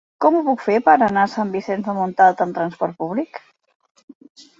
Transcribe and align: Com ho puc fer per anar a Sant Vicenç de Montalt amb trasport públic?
Com 0.23 0.35
ho 0.37 0.39
puc 0.45 0.61
fer 0.67 0.77
per 0.85 0.95
anar 1.07 1.25
a 1.27 1.29
Sant 1.33 1.51
Vicenç 1.55 1.89
de 1.89 1.95
Montalt 1.97 2.41
amb 2.47 2.57
trasport 2.59 2.97
públic? 3.05 3.39